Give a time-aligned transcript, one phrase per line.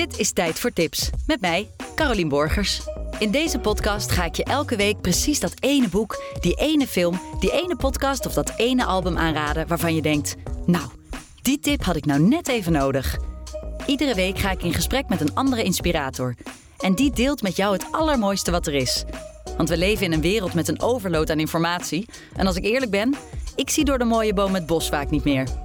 [0.00, 2.80] Dit is Tijd voor Tips met mij, Carolien Borgers.
[3.18, 7.20] In deze podcast ga ik je elke week precies dat ene boek, die ene film,
[7.40, 10.36] die ene podcast of dat ene album aanraden waarvan je denkt:
[10.66, 10.84] Nou,
[11.42, 13.18] die tip had ik nou net even nodig.
[13.86, 16.34] Iedere week ga ik in gesprek met een andere inspirator.
[16.78, 19.04] En die deelt met jou het allermooiste wat er is.
[19.56, 22.08] Want we leven in een wereld met een overload aan informatie.
[22.36, 23.14] En als ik eerlijk ben,
[23.56, 25.59] ik zie door de mooie boom het bos vaak niet meer.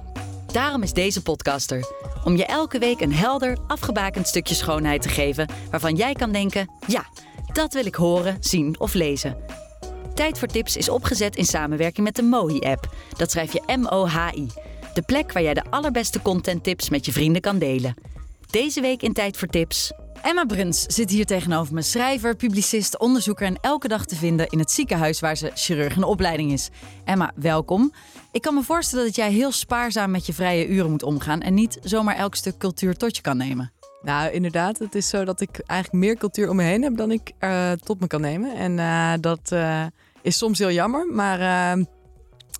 [0.56, 1.84] Daarom is deze podcaster.
[2.24, 6.70] Om je elke week een helder, afgebakend stukje schoonheid te geven waarvan jij kan denken:
[6.86, 7.06] ja,
[7.52, 9.36] dat wil ik horen, zien of lezen.
[10.14, 12.94] Tijd voor Tips is opgezet in samenwerking met de Mohi-app.
[13.16, 14.46] Dat schrijf je M-O-H-I.
[14.94, 17.94] De plek waar jij de allerbeste contenttips met je vrienden kan delen.
[18.50, 19.92] Deze week in Tijd voor Tips.
[20.22, 21.82] Emma Bruns zit hier tegenover me.
[21.82, 26.02] Schrijver, publicist, onderzoeker en elke dag te vinden in het ziekenhuis waar ze chirurg in
[26.02, 26.68] opleiding is.
[27.04, 27.92] Emma, welkom.
[28.32, 31.54] Ik kan me voorstellen dat jij heel spaarzaam met je vrije uren moet omgaan en
[31.54, 33.72] niet zomaar elk stuk cultuur tot je kan nemen.
[34.02, 34.78] Nou, inderdaad.
[34.78, 37.72] Het is zo dat ik eigenlijk meer cultuur om me heen heb dan ik uh,
[37.72, 38.56] tot me kan nemen.
[38.56, 39.86] En uh, dat uh,
[40.22, 41.76] is soms heel jammer, maar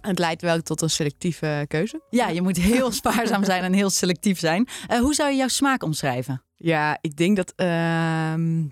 [0.06, 2.00] het leidt wel tot een selectieve keuze.
[2.10, 4.68] Ja, je moet heel spaarzaam zijn en heel selectief zijn.
[5.00, 6.42] hoe zou je jouw smaak omschrijven?
[6.56, 8.64] Ja, ik denk dat ehm,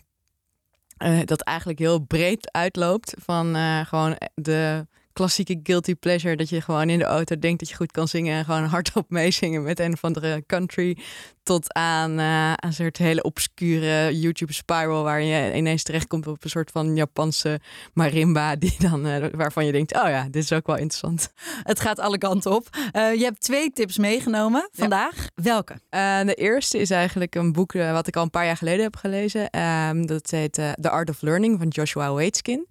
[1.25, 6.37] dat eigenlijk heel breed uitloopt van gewoon de klassieke guilty pleasure.
[6.37, 9.11] Dat je gewoon in de auto denkt dat je goed kan zingen en gewoon hardop
[9.11, 10.99] meezingen met een of andere country.
[11.43, 16.51] Tot aan uh, een soort hele obscure YouTube spiral waar je ineens terechtkomt op een
[16.51, 17.61] soort van Japanse
[17.93, 18.57] marimba.
[18.65, 21.33] Die dan, uh, waarvan je denkt, oh ja, dit is ook wel interessant.
[21.63, 22.69] Het gaat alle kanten op.
[22.77, 25.17] Uh, je hebt twee tips meegenomen vandaag.
[25.17, 25.29] Ja.
[25.35, 25.83] Welke?
[26.25, 29.61] de eerste is eigenlijk een boek wat ik al een paar jaar geleden heb gelezen.
[29.61, 32.67] Um, dat heet The Art of Learning van Joshua Waitzkin.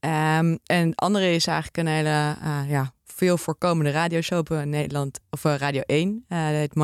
[0.00, 2.36] Um, en de andere is eigenlijk een hele
[2.68, 6.24] ja, veel voorkomende radioshow op Nederland, of Radio 1.
[6.28, 6.74] Uh, dat heet.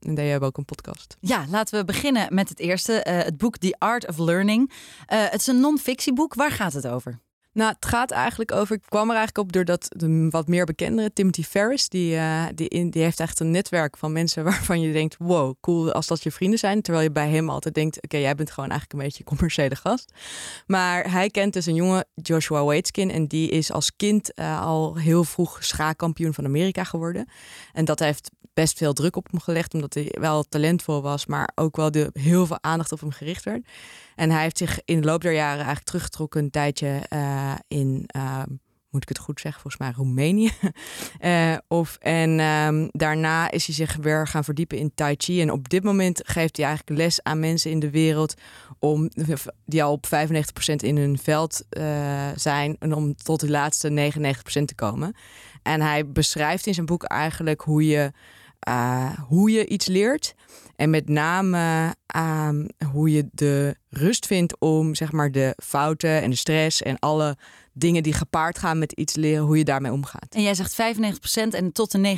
[0.00, 1.16] En daar hebben ook een podcast.
[1.20, 2.92] Ja, laten we beginnen met het eerste.
[3.04, 4.72] Het boek The Art of Learning.
[5.06, 6.34] Het is een non-fictieboek.
[6.34, 7.20] Waar gaat het over?
[7.52, 8.76] Nou, het gaat eigenlijk over.
[8.76, 12.68] Ik kwam er eigenlijk op doordat de wat meer bekendere, Timothy Ferris, die, uh, die,
[12.68, 16.22] in, die heeft echt een netwerk van mensen waarvan je denkt: wow, cool als dat
[16.22, 16.82] je vrienden zijn.
[16.82, 19.76] Terwijl je bij hem altijd denkt: oké, jij bent gewoon eigenlijk een beetje een commerciële
[19.76, 20.12] gast.
[20.66, 24.96] Maar hij kent dus een jongen, Joshua Waitzkin, en die is als kind uh, al
[24.96, 27.28] heel vroeg schaakkampioen van Amerika geworden.
[27.72, 31.50] En dat heeft best veel druk op hem gelegd, omdat hij wel talentvol was, maar
[31.54, 33.66] ook wel de, heel veel aandacht op hem gericht werd.
[34.16, 38.08] En hij heeft zich in de loop der jaren eigenlijk teruggetrokken een tijdje uh, in,
[38.16, 38.42] uh,
[38.90, 40.50] moet ik het goed zeggen, volgens mij Roemenië.
[41.20, 45.40] uh, of, en um, daarna is hij zich weer gaan verdiepen in Tai Chi.
[45.40, 48.34] En op dit moment geeft hij eigenlijk les aan mensen in de wereld
[48.78, 49.10] om,
[49.64, 50.10] die al op 95%
[50.76, 51.64] in hun veld
[52.34, 55.14] zijn en om tot de laatste 99% te komen.
[55.62, 58.12] En hij beschrijft in zijn boek eigenlijk hoe je
[58.68, 60.34] uh, hoe je iets leert.
[60.76, 62.48] En met name uh,
[62.92, 67.36] hoe je de rust vindt om zeg maar, de fouten en de stress en alle
[67.72, 70.26] dingen die gepaard gaan met iets leren, hoe je daarmee omgaat.
[70.34, 72.16] En jij zegt 95% en tot de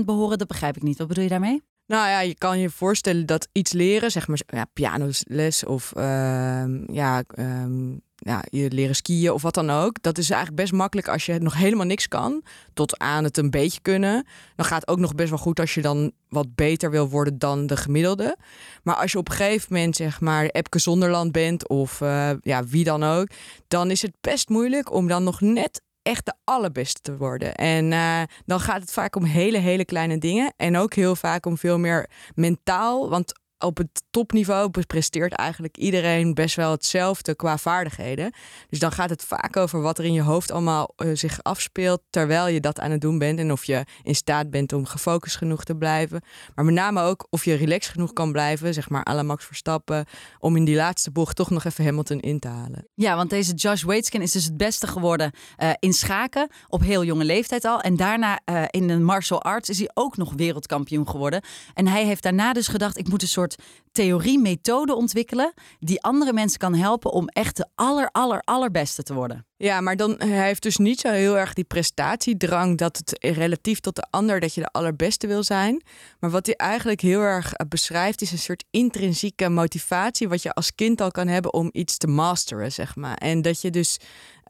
[0.00, 0.98] 99% behoren, dat begrijp ik niet.
[0.98, 1.62] Wat bedoel je daarmee?
[1.86, 6.64] Nou ja, je kan je voorstellen dat iets leren, zeg maar ja, pianoles of uh,
[6.86, 10.02] ja, um, ja, je leren skiën of wat dan ook.
[10.02, 12.42] Dat is eigenlijk best makkelijk als je nog helemaal niks kan,
[12.74, 14.26] tot aan het een beetje kunnen.
[14.56, 17.38] Dan gaat het ook nog best wel goed als je dan wat beter wil worden
[17.38, 18.36] dan de gemiddelde.
[18.82, 22.64] Maar als je op een gegeven moment zeg maar Epke Zonderland bent of uh, ja,
[22.64, 23.26] wie dan ook,
[23.68, 27.54] dan is het best moeilijk om dan nog net echt de allerbeste te worden.
[27.54, 30.54] En uh, dan gaat het vaak om hele, hele kleine dingen.
[30.56, 33.08] En ook heel vaak om veel meer mentaal.
[33.08, 33.32] Want
[33.62, 38.32] op het topniveau presteert eigenlijk iedereen best wel hetzelfde qua vaardigheden.
[38.68, 42.02] Dus dan gaat het vaak over wat er in je hoofd allemaal uh, zich afspeelt
[42.10, 43.38] terwijl je dat aan het doen bent.
[43.38, 46.22] En of je in staat bent om gefocust genoeg te blijven.
[46.54, 49.44] Maar met name ook of je relaxed genoeg kan blijven, zeg maar à la Max
[49.44, 50.04] Verstappen,
[50.38, 52.88] om in die laatste bocht toch nog even Hamilton in te halen.
[52.94, 57.04] Ja, want deze Josh Waitzkin is dus het beste geworden uh, in schaken op heel
[57.04, 57.80] jonge leeftijd al.
[57.80, 61.42] En daarna uh, in de martial arts is hij ook nog wereldkampioen geworden.
[61.74, 63.51] En hij heeft daarna dus gedacht, ik moet een soort
[63.92, 69.14] theorie, methode ontwikkelen die andere mensen kan helpen om echt de aller, aller, allerbeste te
[69.14, 69.46] worden.
[69.56, 73.80] Ja, maar dan hij heeft dus niet zo heel erg die prestatiedrang dat het relatief
[73.80, 75.82] tot de ander dat je de allerbeste wil zijn.
[76.20, 80.52] Maar wat hij eigenlijk heel erg eh, beschrijft is een soort intrinsieke motivatie wat je
[80.52, 83.16] als kind al kan hebben om iets te masteren, zeg maar.
[83.16, 83.98] En dat je dus,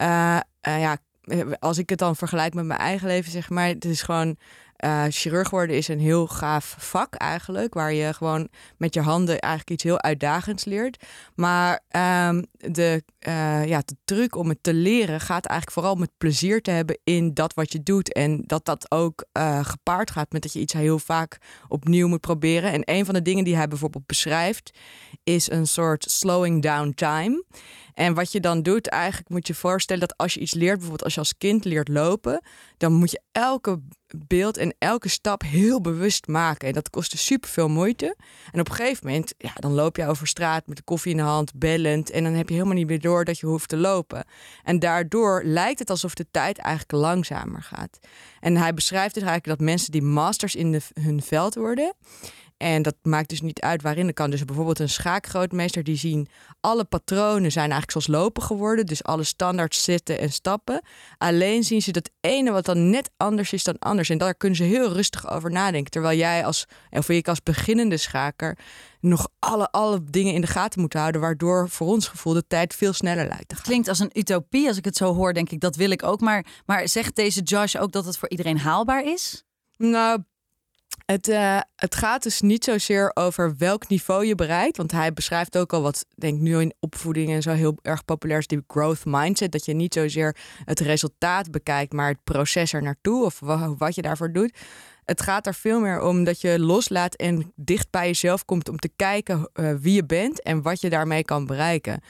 [0.02, 0.98] uh, ja,
[1.58, 4.36] als ik het dan vergelijk met mijn eigen leven, zeg maar, het is gewoon
[4.84, 9.38] uh, chirurg worden is een heel gaaf vak eigenlijk, waar je gewoon met je handen
[9.38, 11.04] eigenlijk iets heel uitdagends leert.
[11.34, 11.80] Maar
[12.28, 16.62] um, de, uh, ja, de truc om het te leren gaat eigenlijk vooral met plezier
[16.62, 18.12] te hebben in dat wat je doet.
[18.12, 21.38] En dat dat ook uh, gepaard gaat met dat je iets heel vaak
[21.68, 22.72] opnieuw moet proberen.
[22.72, 24.78] En een van de dingen die hij bijvoorbeeld beschrijft,
[25.24, 27.44] is een soort slowing down time.
[27.94, 31.04] En wat je dan doet, eigenlijk moet je voorstellen dat als je iets leert, bijvoorbeeld
[31.04, 32.42] als je als kind leert lopen,
[32.76, 33.80] dan moet je elke
[34.26, 36.68] beeld en elke stap heel bewust maken.
[36.68, 38.16] En dat kostte super veel moeite.
[38.52, 41.16] En op een gegeven moment, ja, dan loop je over straat met de koffie in
[41.16, 42.10] de hand, bellend.
[42.10, 44.24] En dan heb je helemaal niet meer door dat je hoeft te lopen.
[44.64, 47.98] En daardoor lijkt het alsof de tijd eigenlijk langzamer gaat.
[48.40, 51.94] En hij beschrijft dus eigenlijk dat mensen die masters in hun veld worden.
[52.62, 54.06] En dat maakt dus niet uit waarin.
[54.06, 56.28] Er kan dus bijvoorbeeld een schaakgrootmeester die zien
[56.60, 58.86] alle patronen zijn eigenlijk zoals lopen geworden.
[58.86, 60.82] Dus alle standaards zitten en stappen.
[61.18, 64.10] Alleen zien ze dat ene wat dan net anders is dan anders.
[64.10, 65.90] En daar kunnen ze heel rustig over nadenken.
[65.90, 68.58] Terwijl jij als, of ik als beginnende schaker
[69.00, 71.20] nog alle, alle dingen in de gaten moet houden.
[71.20, 73.64] Waardoor voor ons gevoel de tijd veel sneller lijkt te gaan.
[73.64, 74.68] Klinkt als een utopie.
[74.68, 76.20] Als ik het zo hoor, denk ik dat wil ik ook.
[76.20, 79.44] Maar, maar zegt deze Josh ook dat het voor iedereen haalbaar is?
[79.76, 80.22] Nou,
[81.06, 84.76] het, uh, het gaat dus niet zozeer over welk niveau je bereikt.
[84.76, 88.38] Want hij beschrijft ook al wat, denk nu in opvoeding en zo heel erg populair
[88.38, 89.52] is, die growth mindset.
[89.52, 93.40] Dat je niet zozeer het resultaat bekijkt, maar het proces er naartoe of
[93.78, 94.58] wat je daarvoor doet.
[95.04, 98.78] Het gaat er veel meer om dat je loslaat en dicht bij jezelf komt om
[98.78, 102.00] te kijken uh, wie je bent en wat je daarmee kan bereiken.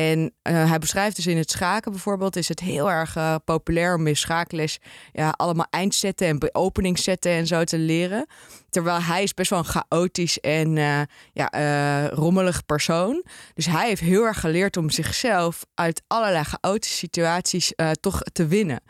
[0.00, 3.94] En uh, hij beschrijft dus in het schaken bijvoorbeeld, is het heel erg uh, populair
[3.94, 4.78] om in schaakles
[5.12, 8.26] ja, allemaal eindzetten en openingszetten en zo te leren.
[8.68, 11.00] Terwijl hij is best wel een chaotisch en uh,
[11.32, 13.24] ja, rommelig persoon.
[13.54, 18.80] Dus hij heeft heel erg geleerd om zichzelf uit allerlei chaotische situaties toch te winnen.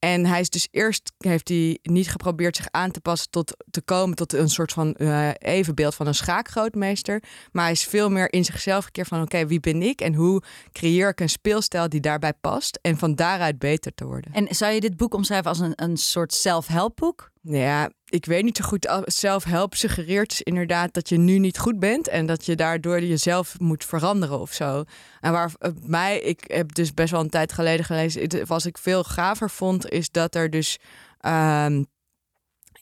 [0.00, 3.80] En hij is dus eerst heeft hij niet geprobeerd zich aan te passen tot te
[3.80, 7.22] komen tot een soort van uh, evenbeeld van een schaakgrootmeester.
[7.52, 10.42] Maar hij is veel meer in zichzelf gekeerd van oké, wie ben ik en hoe
[10.72, 14.32] creëer ik een speelstijl die daarbij past en van daaruit beter te worden.
[14.32, 17.30] En zou je dit boek omschrijven als een, een soort self-help boek?
[17.42, 19.02] Ja, ik weet niet zo goed.
[19.04, 23.58] Zelfhelp suggereert dus inderdaad dat je nu niet goed bent en dat je daardoor jezelf
[23.58, 24.84] moet veranderen of zo.
[25.20, 28.78] En waar eh, mij, ik heb dus best wel een tijd geleden gelezen, was ik
[28.78, 30.78] veel gaver vond, is dat er dus
[31.26, 31.66] uh,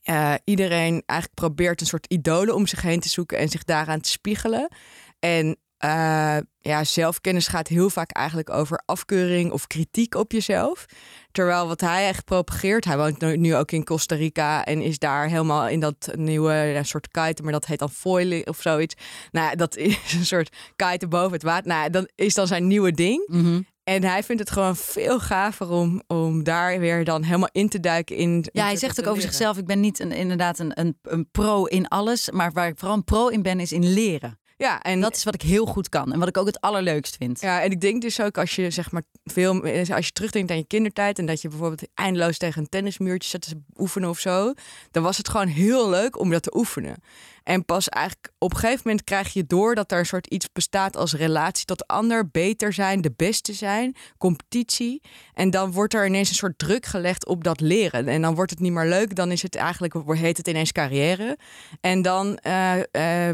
[0.04, 4.00] uh, iedereen eigenlijk probeert een soort idolen om zich heen te zoeken en zich daaraan
[4.00, 4.68] te spiegelen.
[5.18, 10.86] En uh, ja, zelfkennis gaat heel vaak eigenlijk over afkeuring of kritiek op jezelf.
[11.32, 15.28] Terwijl wat hij echt propageert, hij woont nu ook in Costa Rica en is daar
[15.28, 18.94] helemaal in dat nieuwe ja, soort kite, maar dat heet dan foiling of zoiets.
[19.30, 21.68] Nou, dat is een soort kite boven het water.
[21.68, 23.26] Nou, dat is dan zijn nieuwe ding.
[23.26, 23.60] Mhm.
[23.84, 27.80] En hij vindt het gewoon veel gaver om, om daar weer dan helemaal in te
[27.80, 28.46] duiken in.
[28.52, 31.64] Ja, hij zegt ook over zichzelf: ik ben niet een, inderdaad een, een, een pro
[31.64, 34.38] in alles, maar waar ik vooral een pro in ben, is in leren.
[34.58, 37.16] Ja, en dat is wat ik heel goed kan en wat ik ook het allerleukst
[37.16, 37.40] vind.
[37.40, 39.62] Ja, en ik denk dus ook als je zeg maar veel,
[39.94, 43.40] als je terugdenkt aan je kindertijd en dat je bijvoorbeeld eindeloos tegen een tennismuurtje zat
[43.40, 44.52] te oefenen of zo,
[44.90, 47.02] dan was het gewoon heel leuk om dat te oefenen.
[47.48, 50.52] En pas eigenlijk op een gegeven moment krijg je door dat er een soort iets
[50.52, 55.02] bestaat als relatie tot de ander, beter zijn, de beste zijn, competitie.
[55.34, 58.08] En dan wordt er ineens een soort druk gelegd op dat leren.
[58.08, 61.38] En dan wordt het niet meer leuk, dan is het eigenlijk, heet het ineens carrière.
[61.80, 63.30] En dan uh, uh,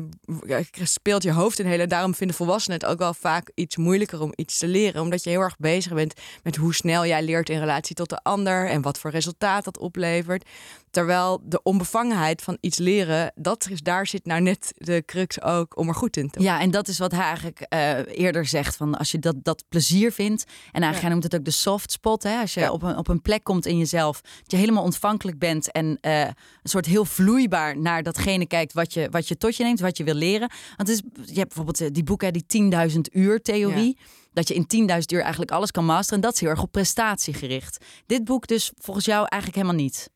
[0.83, 1.87] speelt je hoofd een hele.
[1.87, 5.31] Daarom vinden volwassenen het ook wel vaak iets moeilijker om iets te leren, omdat je
[5.31, 8.83] heel erg bezig bent met hoe snel jij leert in relatie tot de ander en
[8.83, 10.49] wat voor resultaat dat oplevert.
[10.91, 15.77] Terwijl de onbevangenheid van iets leren, dat is, daar zit nou net de crux ook
[15.77, 16.56] om er goed in te worden.
[16.56, 18.77] Ja, en dat is wat hij eigenlijk uh, eerder zegt.
[18.77, 20.44] Van als je dat, dat plezier vindt.
[20.44, 21.01] En eigenlijk ja.
[21.01, 22.23] hij noemt het ook de soft spot.
[22.23, 22.41] Hè?
[22.41, 22.70] Als je ja.
[22.70, 24.20] op, een, op een plek komt in jezelf.
[24.20, 25.73] Dat je helemaal ontvankelijk bent.
[25.73, 29.65] En uh, een soort heel vloeibaar naar datgene kijkt wat je, wat je tot je
[29.65, 29.81] neemt.
[29.81, 30.51] Wat je wil leren.
[30.77, 33.96] Want het is, je hebt bijvoorbeeld eh, die boeken, die 10.000 uur theorie.
[33.99, 36.15] Ja dat je in 10.000 uur eigenlijk alles kan masteren.
[36.15, 37.84] En dat is heel erg op prestatie gericht.
[38.06, 40.11] Dit boek dus volgens jou eigenlijk helemaal niet.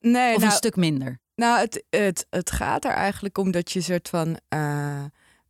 [0.00, 1.20] Nee, of nou, een stuk minder.
[1.34, 4.38] Nou, het, het, het gaat er eigenlijk om dat je soort van.
[4.54, 5.04] Uh,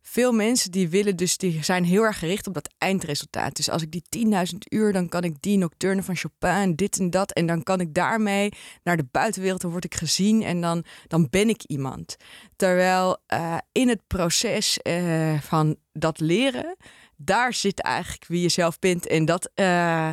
[0.05, 3.55] veel mensen die willen dus, die zijn heel erg gericht op dat eindresultaat.
[3.55, 7.09] Dus als ik die 10.000 uur, dan kan ik die nocturne van Chopin, dit en
[7.09, 7.31] dat.
[7.31, 8.49] En dan kan ik daarmee
[8.83, 12.15] naar de buitenwereld, dan word ik gezien en dan, dan ben ik iemand.
[12.55, 16.75] Terwijl uh, in het proces uh, van dat leren,
[17.15, 19.07] daar zit eigenlijk wie je zelf bent.
[19.07, 20.09] En dat, eh,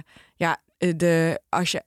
[0.80, 1.82] de, als je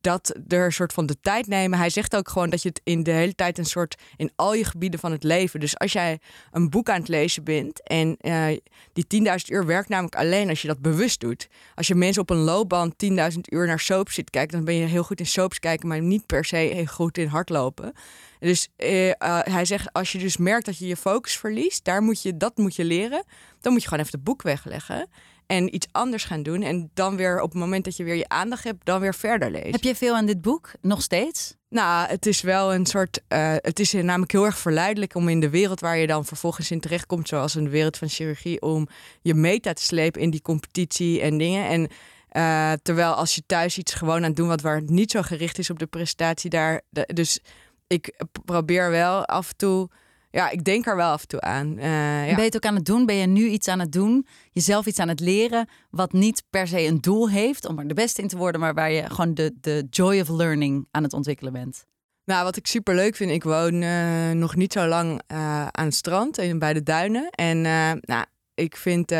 [0.00, 1.78] dat er een soort van de tijd nemen.
[1.78, 4.54] Hij zegt ook gewoon dat je het in de hele tijd een soort in al
[4.54, 5.60] je gebieden van het leven.
[5.60, 6.20] Dus als jij
[6.50, 8.46] een boek aan het lezen bent en uh,
[8.92, 11.48] die 10.000 uur werkt namelijk alleen als je dat bewust doet.
[11.74, 14.86] Als je mensen op een loopband 10.000 uur naar soaps zit kijken, dan ben je
[14.86, 17.92] heel goed in soaps kijken, maar niet per se heel goed in hardlopen.
[18.38, 22.22] Dus uh, hij zegt, als je dus merkt dat je je focus verliest, daar moet
[22.22, 23.24] je, dat moet je leren.
[23.60, 25.08] Dan moet je gewoon even het boek wegleggen
[25.46, 26.62] en iets anders gaan doen.
[26.62, 29.50] En dan weer op het moment dat je weer je aandacht hebt, dan weer verder
[29.50, 29.70] lezen.
[29.70, 31.54] Heb je veel aan dit boek nog steeds?
[31.68, 33.20] Nou, het is wel een soort.
[33.28, 36.70] Uh, het is namelijk heel erg verleidelijk om in de wereld waar je dan vervolgens
[36.70, 38.88] in terechtkomt, zoals in de wereld van chirurgie, om
[39.22, 41.68] je meta te slepen in die competitie en dingen.
[41.68, 41.88] En
[42.32, 45.58] uh, terwijl als je thuis iets gewoon aan het doen wat waar niet zo gericht
[45.58, 46.80] is op de prestatie, daar.
[46.88, 47.40] De, dus
[47.86, 49.88] ik probeer wel af en toe
[50.32, 51.78] ja, ik denk er wel af en toe aan.
[51.78, 51.84] Uh,
[52.28, 52.34] ja.
[52.34, 53.06] Ben je het ook aan het doen?
[53.06, 54.26] Ben je nu iets aan het doen?
[54.50, 57.94] Jezelf iets aan het leren wat niet per se een doel heeft om er de
[57.94, 61.12] beste in te worden, maar waar je gewoon de, de joy of learning aan het
[61.12, 61.84] ontwikkelen bent?
[62.24, 65.84] Nou, wat ik super leuk vind, ik woon uh, nog niet zo lang uh, aan
[65.84, 67.30] het strand en bij de duinen.
[67.30, 67.60] En
[68.00, 68.24] nou,
[68.54, 69.12] ik vind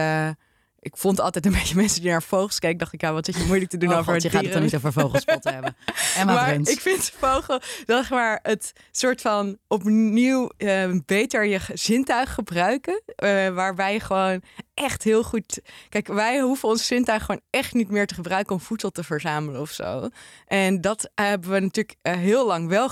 [0.82, 2.78] ik vond altijd een beetje mensen die naar vogels kijken.
[2.78, 4.52] Dacht ik, ja, wat zit je moeilijk te doen oh over God, je gaat het
[4.52, 5.76] dan niet over vogelspotten hebben.
[6.16, 6.70] Emma maar Bruns.
[6.70, 13.02] ik vind vogel, zeg maar, het soort van opnieuw uh, beter je zintuig gebruiken.
[13.24, 14.42] Uh, waarbij je gewoon
[14.74, 15.60] echt heel goed...
[15.88, 19.60] Kijk, wij hoeven ons zintuig gewoon echt niet meer te gebruiken om voedsel te verzamelen
[19.60, 20.08] of zo.
[20.46, 22.90] En dat hebben we natuurlijk uh, heel lang wel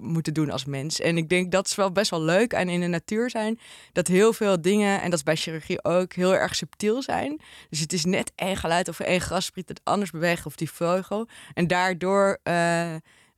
[0.00, 1.00] moeten doen als mens.
[1.00, 3.58] En ik denk dat is wel best wel leuk en in de natuur zijn.
[3.92, 7.40] Dat heel veel dingen, en dat is bij chirurgie ook, heel erg subtiel zijn.
[7.70, 11.28] Dus het is net één geluid of één grasspriet het anders bewegen of die vogel.
[11.54, 12.94] En daardoor uh,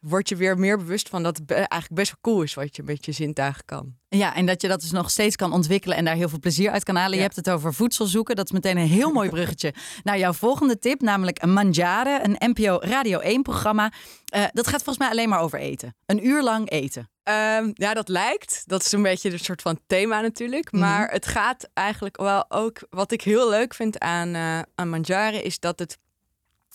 [0.08, 2.82] word je weer meer bewust van dat het eigenlijk best wel cool is wat je
[2.82, 3.96] met je zintuigen kan.
[4.08, 6.70] Ja, en dat je dat dus nog steeds kan ontwikkelen en daar heel veel plezier
[6.70, 7.10] uit kan halen.
[7.10, 7.16] Ja.
[7.16, 8.36] Je hebt het over voedsel zoeken.
[8.36, 12.50] Dat is meteen een heel mooi bruggetje naar jouw volgende tip, namelijk een Mangiare, een
[12.50, 13.92] NPO Radio 1 programma.
[14.34, 15.96] Uh, dat gaat volgens mij alleen maar over eten.
[16.06, 17.10] Een uur lang eten.
[17.28, 18.62] Um, ja, dat lijkt.
[18.66, 20.72] Dat is een beetje een soort van thema natuurlijk.
[20.72, 20.88] Mm -hmm.
[20.88, 22.80] Maar het gaat eigenlijk wel ook.
[22.90, 25.98] Wat ik heel leuk vind aan, uh, aan Mangiare is dat het.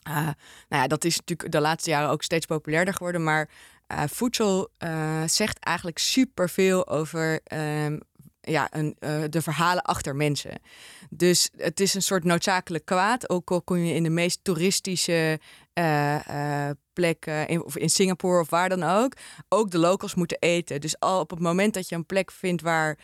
[0.07, 0.35] Uh, nou
[0.81, 3.23] ja, dat is natuurlijk de laatste jaren ook steeds populairder geworden.
[3.23, 3.49] Maar
[3.91, 7.99] uh, voedsel uh, zegt eigenlijk superveel over um,
[8.41, 8.95] ja, een,
[9.29, 10.59] de verhalen achter mensen.
[11.09, 13.29] Dus het is een soort noodzakelijk kwaad.
[13.29, 15.39] Ook al kom je in de meest toeristische
[16.93, 19.13] plekken, in, of in Singapore of waar dan ook.
[19.49, 20.81] Ook de locals moeten eten.
[20.81, 22.97] Dus al op het moment dat je een plek vindt waar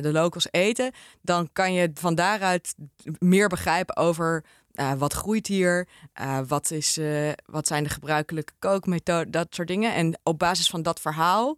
[0.00, 2.74] de locals eten, dan kan je van daaruit
[3.18, 5.88] meer begrijpen over uh, wat groeit hier?
[6.20, 9.30] Uh, wat, is, uh, wat zijn de gebruikelijke kookmethoden?
[9.30, 9.94] Dat soort dingen.
[9.94, 11.56] En op basis van dat verhaal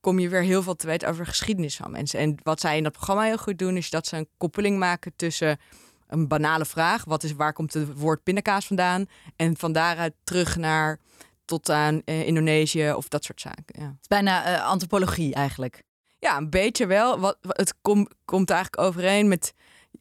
[0.00, 2.20] kom je weer heel veel te weten over de geschiedenis van mensen.
[2.20, 5.12] En wat zij in dat programma heel goed doen, is dat ze een koppeling maken
[5.16, 5.58] tussen
[6.06, 9.06] een banale vraag: wat is, waar komt het woord pindakaas vandaan?
[9.36, 10.98] En van daaruit terug naar
[11.44, 13.74] tot aan Indonesië of dat soort zaken.
[13.78, 13.84] Ja.
[13.84, 15.82] Het is bijna antropologie eigenlijk.
[16.18, 17.18] Ja, een beetje wel.
[17.18, 19.54] Wat, het kom, komt eigenlijk overeen met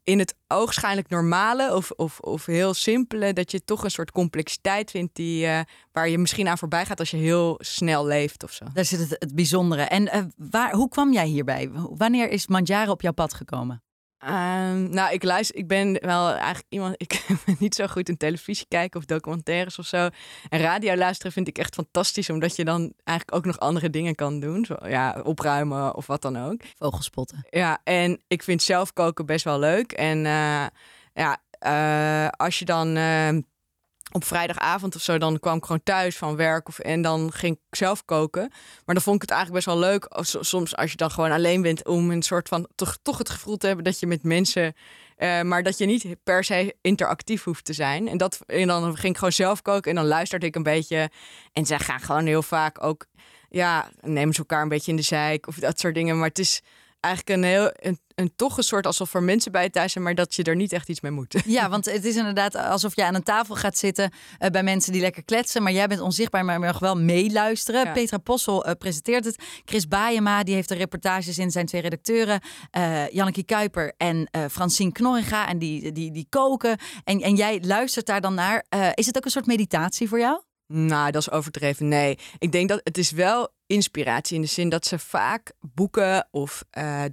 [0.04, 4.92] in het oogschijnlijk normale of, of, of heel simpele, dat je toch een soort complexiteit
[4.92, 5.60] vindt die, uh,
[5.92, 8.66] waar je misschien aan voorbij gaat als je heel snel leeft of zo.
[8.74, 9.82] Daar zit het, het bijzondere.
[9.82, 11.70] En uh, waar, hoe kwam jij hierbij?
[11.74, 13.84] Wanneer is Mandjaren op jouw pad gekomen?
[14.24, 18.18] Um, nou, ik luister, ik ben wel eigenlijk iemand, ik ben niet zo goed in
[18.18, 20.10] televisie kijken of documentaires of zo.
[20.50, 24.16] En radio luisteren vind ik echt fantastisch, omdat je dan eigenlijk ook nog andere dingen
[24.16, 24.66] kan doen.
[24.66, 26.62] Zo, ja, opruimen of wat dan ook.
[26.78, 27.48] Vogelspotten.
[27.50, 29.92] Ja, en ik vind zelf koken best wel leuk.
[29.92, 30.66] En uh,
[31.14, 33.30] ja, uh, als je dan uh,
[34.12, 37.56] op vrijdagavond of zo, dan kwam ik gewoon thuis van werk of, en dan ging
[37.56, 38.52] ik zelf koken.
[38.86, 40.08] Maar dan vond ik het eigenlijk best wel leuk,
[40.46, 43.58] soms als je dan gewoon alleen bent, om een soort van toch, toch het gevoel
[43.58, 44.74] te hebben dat je met mensen,
[45.18, 48.08] uh, maar dat je niet per se interactief hoeft te zijn.
[48.08, 51.10] En, dat, en dan ging ik gewoon zelf koken en dan luisterde ik een beetje.
[51.54, 53.06] En zij gaan gewoon heel vaak ook,
[53.50, 56.18] ja, nemen ze elkaar een beetje in de zeik of dat soort dingen.
[56.18, 56.62] Maar het is
[57.02, 60.16] eigenlijk een heel, een, een, toch een soort alsof er mensen bij thuis zijn, maar
[60.16, 61.36] dat je er niet echt iets mee moet.
[61.46, 64.92] Ja, want het is inderdaad alsof je aan een tafel gaat zitten uh, bij mensen
[64.92, 67.86] die lekker kletsen, maar jij bent onzichtbaar, maar mag wel meeluisteren.
[67.86, 67.92] Ja.
[67.92, 69.44] Petra Possel uh, presenteert het.
[69.66, 72.42] Chris Baayema, die heeft de reportages in zijn twee redacteuren,
[72.78, 76.78] uh, Janneke Kuiper en Francine Knorringa, en die, die, die koken.
[77.04, 78.66] En, en jij luistert daar dan naar.
[78.94, 80.42] is het ook een soort meditatie voor jou?
[80.74, 81.88] Nou, dat is overdreven.
[81.88, 86.28] Nee, ik denk dat het is wel inspiratie in de zin dat ze vaak boeken
[86.32, 87.04] of uh,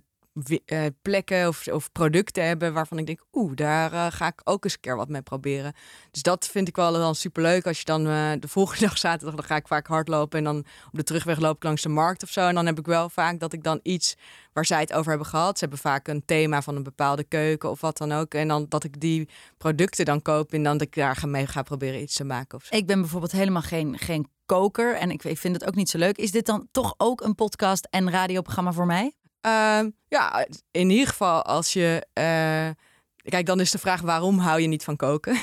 [0.66, 4.64] uh, plekken of, of, producten hebben waarvan ik denk, oeh, daar uh, ga ik ook
[4.64, 5.72] eens een keer wat mee proberen.
[6.10, 7.66] Dus dat vind ik wel dan superleuk.
[7.66, 10.58] Als je dan uh, de volgende dag zaterdag, dan ga ik vaak hardlopen en dan
[10.58, 12.46] op de terugweg loop ik langs de markt of zo.
[12.46, 14.14] En dan heb ik wel vaak dat ik dan iets
[14.52, 15.58] waar zij het over hebben gehad.
[15.58, 18.34] Ze hebben vaak een thema van een bepaalde keuken of wat dan ook.
[18.34, 21.62] En dan dat ik die producten dan koop en dan dat ik daar mee ga
[21.62, 22.58] proberen iets te maken.
[22.58, 22.70] Of.
[22.70, 26.16] Ik ben bijvoorbeeld helemaal geen, geen koker en ik vind het ook niet zo leuk.
[26.16, 29.12] Is dit dan toch ook een podcast en radioprogramma voor mij?
[29.48, 32.06] Ehm, ja, in ieder geval als je.
[32.14, 32.84] Uh,
[33.30, 35.36] kijk, dan is de vraag waarom hou je niet van koken?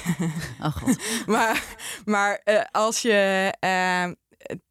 [0.62, 0.98] Oh god.
[1.36, 1.64] maar
[2.06, 4.12] maar uh, als je uh,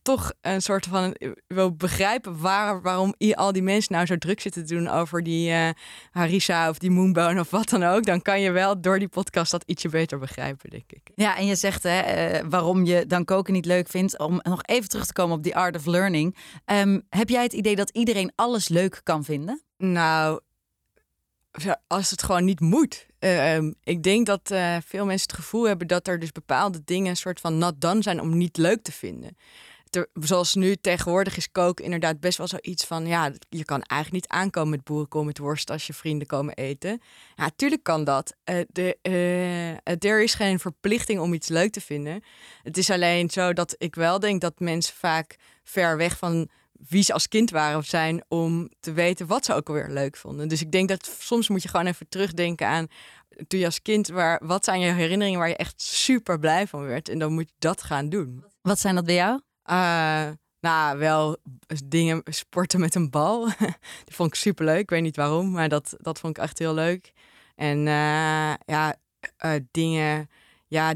[0.02, 1.16] toch een soort van
[1.46, 5.50] wil begrijpen waar, waarom al die mensen nou zo druk zitten te doen over die
[5.50, 5.68] uh,
[6.10, 9.50] Harissa of die Moonbone of wat dan ook, dan kan je wel door die podcast
[9.50, 11.10] dat ietsje beter begrijpen, denk ik.
[11.14, 14.18] Ja, en je zegt hè, uh, waarom je dan koken niet leuk vindt.
[14.18, 16.36] Om nog even terug te komen op die art of learning.
[16.66, 19.62] Um, heb jij het idee dat iedereen alles leuk kan vinden?
[19.76, 20.40] Nou,
[21.86, 23.06] als het gewoon niet moet.
[23.24, 27.10] Uh, ik denk dat uh, veel mensen het gevoel hebben dat er dus bepaalde dingen
[27.10, 29.36] een soort van not done zijn om niet leuk te vinden.
[30.12, 34.32] Zoals nu tegenwoordig is koken inderdaad best wel zoiets van ja, je kan eigenlijk niet
[34.32, 37.00] aankomen met boerenkool met worst als je vrienden komen eten.
[37.36, 38.34] Ja, tuurlijk kan dat.
[38.44, 38.98] Uh, de,
[39.98, 42.22] er is geen verplichting om iets leuk te vinden.
[42.62, 46.48] Het is alleen zo dat ik wel denk dat mensen vaak ver weg van
[46.88, 50.16] wie ze als kind waren of zijn om te weten wat ze ook alweer leuk
[50.16, 50.48] vonden.
[50.48, 52.86] Dus ik denk dat soms moet je gewoon even terugdenken aan
[53.46, 56.84] toen je als kind, waar, wat zijn je herinneringen waar je echt super blij van
[56.84, 57.08] werd?
[57.08, 58.44] En dan moet je dat gaan doen.
[58.62, 59.40] Wat zijn dat bij jou?
[59.70, 60.28] Uh,
[60.60, 61.36] nou, wel
[61.84, 63.46] dingen, sporten met een bal.
[64.04, 64.80] Die vond ik super leuk.
[64.80, 67.12] Ik weet niet waarom, maar dat, dat vond ik echt heel leuk.
[67.54, 68.94] En uh, ja,
[69.44, 70.30] uh, dingen,
[70.66, 70.94] ja,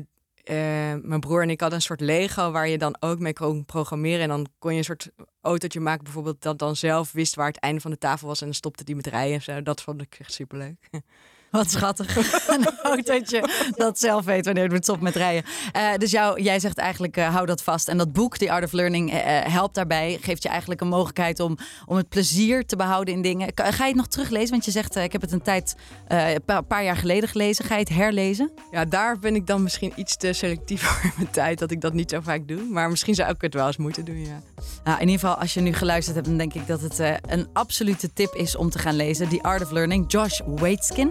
[0.51, 0.57] uh,
[1.03, 4.21] mijn broer en ik hadden een soort Lego waar je dan ook mee kon programmeren.
[4.21, 7.59] En dan kon je een soort autootje maken, bijvoorbeeld, dat dan zelf wist waar het
[7.59, 8.41] einde van de tafel was.
[8.41, 9.63] En dan stopte die met rijden en zo.
[9.63, 10.89] Dat vond ik echt superleuk.
[11.51, 12.17] Wat schattig.
[12.55, 15.45] een autootje dat zelf weet wanneer het moet stoppen met rijden.
[15.77, 17.89] Uh, dus jou, jij zegt eigenlijk, uh, hou dat vast.
[17.89, 20.19] En dat boek, The Art of Learning, uh, helpt daarbij.
[20.21, 23.53] Geeft je eigenlijk een mogelijkheid om, om het plezier te behouden in dingen.
[23.55, 24.51] Ga je het nog teruglezen?
[24.51, 25.75] Want je zegt, ik heb het een tijd,
[26.07, 27.65] een paar jaar geleden gelezen.
[27.65, 28.51] Ga je het herlezen?
[28.71, 31.59] Ja, daar ben ik dan misschien iets te selectief voor in mijn tijd.
[31.59, 32.63] Dat ik dat niet zo vaak doe.
[32.63, 34.41] Maar misschien zou ik het wel eens moeten doen, ja.
[34.85, 37.49] Nou, in ieder geval, als je nu geluisterd hebt, dan denk ik dat het een
[37.53, 39.29] absolute tip is om te gaan lezen.
[39.29, 41.11] The Art of Learning, Josh Waitzkin.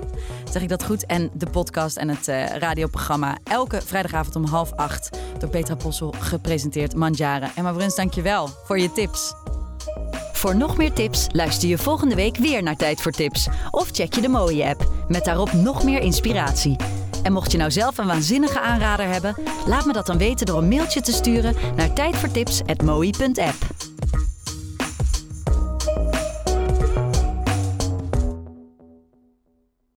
[0.52, 1.06] Zeg ik dat goed?
[1.06, 6.14] En de podcast en het uh, radioprogramma elke vrijdagavond om half acht door Petra Possel
[6.20, 7.52] gepresenteerd Manjaren.
[7.56, 9.34] Emma Bruns, dank je wel voor je tips.
[10.34, 13.48] Voor nog meer tips luister je volgende week weer naar Tijd voor Tips.
[13.72, 16.76] Of check je de mooie app met daarop nog meer inspiratie.
[17.24, 20.58] En mocht je nou zelf een waanzinnige aanrader hebben, laat me dat dan weten door
[20.58, 23.77] een mailtje te sturen naar tijdvoortips.mooi.app.